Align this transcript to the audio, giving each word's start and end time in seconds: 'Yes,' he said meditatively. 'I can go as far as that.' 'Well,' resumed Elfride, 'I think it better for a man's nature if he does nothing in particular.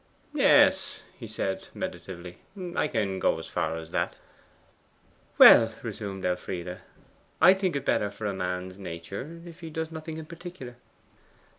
'Yes,' 0.33 1.03
he 1.15 1.27
said 1.27 1.67
meditatively. 1.75 2.39
'I 2.59 2.87
can 2.87 3.19
go 3.19 3.37
as 3.37 3.45
far 3.45 3.77
as 3.77 3.91
that.' 3.91 4.15
'Well,' 5.37 5.75
resumed 5.83 6.25
Elfride, 6.25 6.79
'I 7.39 7.53
think 7.53 7.75
it 7.75 7.85
better 7.85 8.09
for 8.09 8.25
a 8.25 8.33
man's 8.33 8.79
nature 8.79 9.43
if 9.45 9.59
he 9.59 9.69
does 9.69 9.91
nothing 9.91 10.17
in 10.17 10.25
particular. 10.25 10.75